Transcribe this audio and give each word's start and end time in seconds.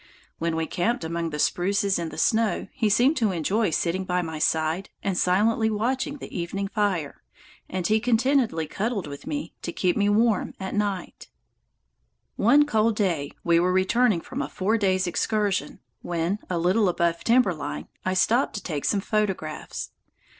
When 0.39 0.55
we 0.55 0.65
camped 0.65 1.03
among 1.03 1.29
the 1.29 1.37
spruces 1.37 1.99
in 1.99 2.09
the 2.09 2.17
snow, 2.17 2.65
he 2.73 2.89
seemed 2.89 3.17
to 3.17 3.31
enjoy 3.31 3.69
sitting 3.69 4.03
by 4.03 4.23
my 4.23 4.39
side 4.39 4.89
and 5.03 5.15
silently 5.15 5.69
watching 5.69 6.17
the 6.17 6.35
evening 6.35 6.69
fire, 6.69 7.21
and 7.69 7.85
he 7.85 7.99
contentedly 7.99 8.65
cuddled 8.65 9.05
with 9.05 9.27
me 9.27 9.53
to 9.61 9.71
keep 9.71 9.95
warm 9.95 10.55
at 10.59 10.73
night. 10.73 11.27
[Illustration: 12.39 12.61
THE 12.65 12.65
CLOUD 12.65 12.65
CAPPED 12.65 12.67
CONTINENTAL 12.67 12.91
DIVIDE] 12.91 13.13
One 13.13 13.29
cold 13.29 13.35
day 13.35 13.37
we 13.43 13.59
were 13.59 13.71
returning 13.71 14.21
from 14.21 14.41
a 14.41 14.49
four 14.49 14.77
days' 14.79 15.05
excursion 15.05 15.79
when, 16.01 16.39
a 16.49 16.57
little 16.57 16.89
above 16.89 17.23
timber 17.23 17.53
line, 17.53 17.87
I 18.03 18.15
stopped 18.15 18.55
to 18.55 18.63
take 18.63 18.85
some 18.85 19.01
photographs. 19.01 19.91